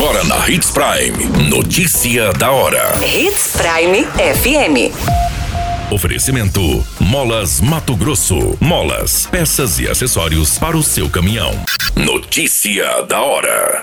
Agora 0.00 0.22
na 0.22 0.48
Hits 0.48 0.70
Prime. 0.70 1.50
Notícia 1.50 2.32
da 2.32 2.52
hora. 2.52 2.94
Hits 3.04 3.56
Prime 3.56 4.04
FM. 4.04 4.94
Oferecimento: 5.92 6.86
Molas 7.00 7.60
Mato 7.60 7.96
Grosso. 7.96 8.56
Molas, 8.60 9.26
peças 9.26 9.80
e 9.80 9.88
acessórios 9.88 10.56
para 10.56 10.76
o 10.76 10.84
seu 10.84 11.10
caminhão. 11.10 11.50
Notícia 11.96 13.02
da 13.08 13.20
hora. 13.20 13.82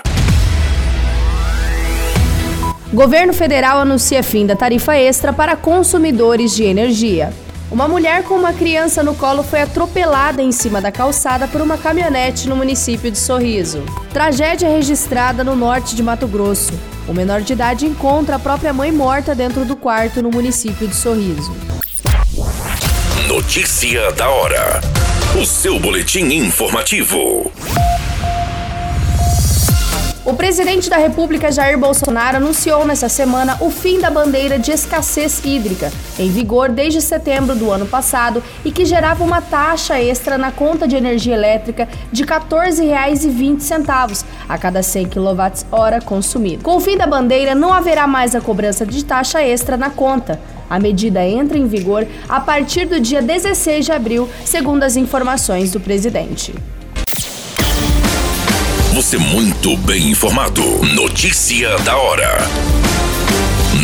Governo 2.90 3.34
federal 3.34 3.80
anuncia 3.80 4.22
fim 4.22 4.46
da 4.46 4.56
tarifa 4.56 4.96
extra 4.96 5.34
para 5.34 5.54
consumidores 5.54 6.56
de 6.56 6.64
energia. 6.64 7.30
Uma 7.70 7.88
mulher 7.88 8.22
com 8.22 8.34
uma 8.34 8.52
criança 8.52 9.02
no 9.02 9.14
colo 9.14 9.42
foi 9.42 9.60
atropelada 9.60 10.40
em 10.40 10.52
cima 10.52 10.80
da 10.80 10.92
calçada 10.92 11.48
por 11.48 11.60
uma 11.60 11.76
caminhonete 11.76 12.48
no 12.48 12.54
município 12.54 13.10
de 13.10 13.18
Sorriso. 13.18 13.82
Tragédia 14.12 14.68
registrada 14.68 15.42
no 15.42 15.56
norte 15.56 15.96
de 15.96 16.02
Mato 16.02 16.28
Grosso. 16.28 16.72
O 17.08 17.12
menor 17.12 17.40
de 17.40 17.52
idade 17.54 17.84
encontra 17.84 18.36
a 18.36 18.38
própria 18.38 18.72
mãe 18.72 18.92
morta 18.92 19.34
dentro 19.34 19.64
do 19.64 19.74
quarto 19.74 20.22
no 20.22 20.30
município 20.30 20.86
de 20.86 20.94
Sorriso. 20.94 21.52
Notícia 23.26 24.12
da 24.12 24.28
hora. 24.28 24.80
O 25.40 25.44
seu 25.44 25.80
boletim 25.80 26.26
informativo. 26.32 27.50
O 30.26 30.34
presidente 30.34 30.90
da 30.90 30.96
República, 30.96 31.52
Jair 31.52 31.78
Bolsonaro, 31.78 32.38
anunciou 32.38 32.84
nesta 32.84 33.08
semana 33.08 33.56
o 33.60 33.70
fim 33.70 34.00
da 34.00 34.10
bandeira 34.10 34.58
de 34.58 34.72
escassez 34.72 35.40
hídrica, 35.44 35.92
em 36.18 36.28
vigor 36.28 36.68
desde 36.68 37.00
setembro 37.00 37.54
do 37.54 37.70
ano 37.70 37.86
passado 37.86 38.42
e 38.64 38.72
que 38.72 38.84
gerava 38.84 39.22
uma 39.22 39.40
taxa 39.40 40.00
extra 40.00 40.36
na 40.36 40.50
conta 40.50 40.88
de 40.88 40.96
energia 40.96 41.32
elétrica 41.32 41.88
de 42.10 42.24
R$ 42.24 42.28
14,20 42.28 44.24
a 44.48 44.58
cada 44.58 44.82
100 44.82 45.10
kWh 45.10 46.04
consumido. 46.04 46.64
Com 46.64 46.74
o 46.74 46.80
fim 46.80 46.96
da 46.96 47.06
bandeira, 47.06 47.54
não 47.54 47.72
haverá 47.72 48.08
mais 48.08 48.34
a 48.34 48.40
cobrança 48.40 48.84
de 48.84 49.04
taxa 49.04 49.40
extra 49.44 49.76
na 49.76 49.90
conta. 49.90 50.40
A 50.68 50.80
medida 50.80 51.24
entra 51.24 51.56
em 51.56 51.68
vigor 51.68 52.04
a 52.28 52.40
partir 52.40 52.86
do 52.86 52.98
dia 52.98 53.22
16 53.22 53.84
de 53.84 53.92
abril, 53.92 54.28
segundo 54.44 54.82
as 54.82 54.96
informações 54.96 55.70
do 55.70 55.78
presidente. 55.78 56.52
Você 58.96 59.18
muito 59.18 59.76
bem 59.76 60.08
informado. 60.12 60.62
Notícia 60.94 61.76
da 61.80 61.98
hora. 61.98 62.38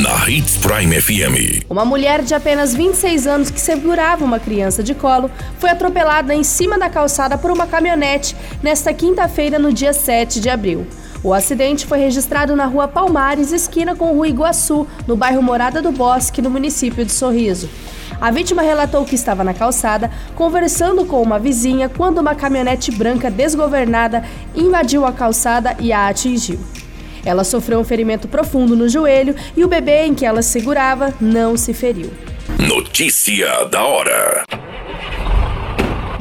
Na 0.03 0.27
Hits 0.27 0.57
Prime 0.57 0.99
FM. 0.99 1.67
Uma 1.69 1.85
mulher 1.85 2.23
de 2.23 2.35
apenas 2.35 2.75
26 2.75 3.27
anos 3.27 3.51
que 3.51 3.61
segurava 3.61 4.25
uma 4.25 4.41
criança 4.41 4.83
de 4.83 4.95
colo 4.95 5.31
foi 5.59 5.69
atropelada 5.69 6.35
em 6.35 6.43
cima 6.43 6.79
da 6.79 6.89
calçada 6.89 7.37
por 7.37 7.51
uma 7.51 7.67
caminhonete 7.67 8.35
nesta 8.63 8.95
quinta-feira, 8.95 9.59
no 9.59 9.71
dia 9.71 9.93
7 9.93 10.41
de 10.41 10.49
abril. 10.49 10.87
O 11.25 11.33
acidente 11.33 11.87
foi 11.87 12.01
registrado 12.01 12.57
na 12.57 12.67
rua 12.67 12.89
Palmares, 12.89 13.53
esquina 13.53 13.95
com 13.95 14.13
Rua 14.13 14.27
Iguaçu, 14.27 14.89
no 15.07 15.17
bairro 15.17 15.41
Morada 15.41 15.81
do 15.81 15.93
Bosque, 15.93 16.43
no 16.43 16.51
município 16.51 17.05
de 17.05 17.13
Sorriso. 17.13 17.71
A 18.21 18.31
vítima 18.33 18.61
relatou 18.61 19.05
que 19.05 19.15
estava 19.15 19.45
na 19.45 19.55
calçada 19.55 20.11
conversando 20.35 21.05
com 21.05 21.23
uma 21.23 21.39
vizinha 21.39 21.89
quando 21.89 22.19
uma 22.19 22.35
caminhonete 22.35 22.91
branca 22.91 23.31
desgovernada 23.31 24.25
invadiu 24.55 25.07
a 25.07 25.13
calçada 25.13 25.77
e 25.79 25.93
a 25.93 26.09
atingiu. 26.09 26.59
Ela 27.25 27.45
sofreu 27.45 27.79
um 27.79 27.85
ferimento 27.85 28.27
profundo 28.27 28.75
no 28.75 28.89
joelho 28.89 29.37
e 29.57 29.65
o 29.65 29.69
bebê 29.69 30.07
em 30.07 30.15
que 30.15 30.27
ela 30.27 30.43
segurava 30.43 31.15
não 31.21 31.57
se 31.57 31.73
feriu. 31.73 32.11
Notícia 32.59 33.65
da 33.67 33.85
hora. 33.85 34.45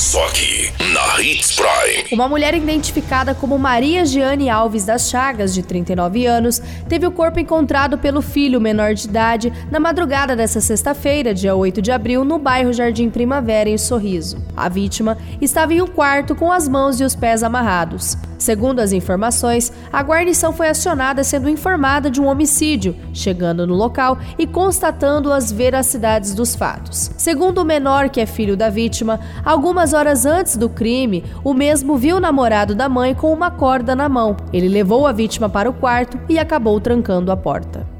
Só 0.00 0.24
aqui, 0.24 0.72
na 0.94 1.20
Hits 1.20 1.54
Prime. 1.54 2.08
Uma 2.10 2.26
mulher 2.26 2.54
identificada 2.54 3.34
como 3.34 3.58
Maria 3.58 4.02
Giane 4.06 4.48
Alves 4.48 4.86
das 4.86 5.10
Chagas, 5.10 5.52
de 5.52 5.62
39 5.62 6.24
anos, 6.24 6.58
teve 6.88 7.06
o 7.06 7.12
corpo 7.12 7.38
encontrado 7.38 7.98
pelo 7.98 8.22
filho 8.22 8.62
menor 8.62 8.94
de 8.94 9.06
idade 9.06 9.52
na 9.70 9.78
madrugada 9.78 10.34
desta 10.34 10.58
sexta-feira, 10.58 11.34
dia 11.34 11.54
8 11.54 11.82
de 11.82 11.92
abril, 11.92 12.24
no 12.24 12.38
bairro 12.38 12.72
Jardim 12.72 13.10
Primavera, 13.10 13.68
em 13.68 13.76
Sorriso. 13.76 14.42
A 14.56 14.70
vítima 14.70 15.18
estava 15.38 15.74
em 15.74 15.82
um 15.82 15.86
quarto 15.86 16.34
com 16.34 16.50
as 16.50 16.66
mãos 16.66 16.98
e 16.98 17.04
os 17.04 17.14
pés 17.14 17.42
amarrados. 17.42 18.16
Segundo 18.40 18.80
as 18.80 18.90
informações, 18.90 19.70
a 19.92 20.02
guarnição 20.02 20.50
foi 20.50 20.70
acionada 20.70 21.22
sendo 21.22 21.46
informada 21.46 22.10
de 22.10 22.22
um 22.22 22.26
homicídio, 22.26 22.96
chegando 23.12 23.66
no 23.66 23.74
local 23.74 24.18
e 24.38 24.46
constatando 24.46 25.30
as 25.30 25.52
veracidades 25.52 26.34
dos 26.34 26.56
fatos. 26.56 27.10
Segundo 27.18 27.58
o 27.58 27.64
menor, 27.66 28.08
que 28.08 28.18
é 28.18 28.24
filho 28.24 28.56
da 28.56 28.70
vítima, 28.70 29.20
algumas 29.44 29.92
horas 29.92 30.24
antes 30.24 30.56
do 30.56 30.70
crime, 30.70 31.22
o 31.44 31.52
mesmo 31.52 31.98
viu 31.98 32.16
o 32.16 32.20
namorado 32.20 32.74
da 32.74 32.88
mãe 32.88 33.14
com 33.14 33.30
uma 33.30 33.50
corda 33.50 33.94
na 33.94 34.08
mão. 34.08 34.34
Ele 34.54 34.68
levou 34.68 35.06
a 35.06 35.12
vítima 35.12 35.50
para 35.50 35.68
o 35.68 35.74
quarto 35.74 36.18
e 36.26 36.38
acabou 36.38 36.80
trancando 36.80 37.30
a 37.30 37.36
porta. 37.36 37.99